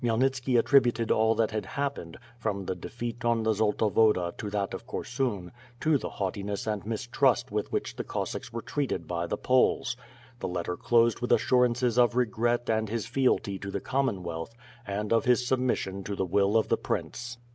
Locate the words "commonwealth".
13.79-14.55